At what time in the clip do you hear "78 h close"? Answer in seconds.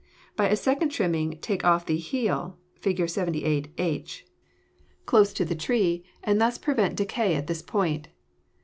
3.07-5.31